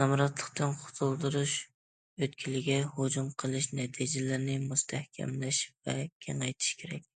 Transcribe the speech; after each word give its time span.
نامراتلىقتىن 0.00 0.74
قۇتۇلدۇرۇش 0.82 1.54
ئۆتكىلىگە 2.26 2.76
ھۇجۇم 2.98 3.32
قىلىش 3.44 3.66
نەتىجىلىرىنى 3.80 4.56
مۇستەھكەملەش 4.68 5.60
ۋە 5.90 5.98
كېڭەيتىش 6.28 6.70
كېرەك. 6.84 7.10